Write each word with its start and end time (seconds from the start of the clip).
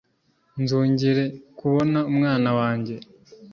nnzongere 0.61 1.23
kubona 1.59 1.99
umwana 2.11 2.49
wanjye 2.59 2.95